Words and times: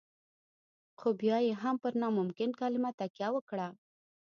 خو 0.99 1.07
بيا 1.21 1.37
يې 1.45 1.53
هم 1.61 1.75
پر 1.83 1.93
ناممکن 2.01 2.49
کلمه 2.59 2.91
تکيه 2.99 3.29
وکړه. 3.33 3.67